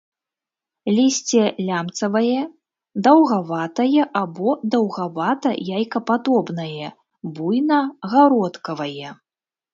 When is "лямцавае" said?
1.67-2.41